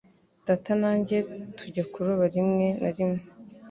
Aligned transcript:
Data 0.47 0.71
na 0.81 0.91
njye 0.99 1.17
tujya 1.57 1.83
kuroba 1.91 2.23
rimwe 2.35 2.67
na 2.81 2.89
rimwe. 2.95 3.21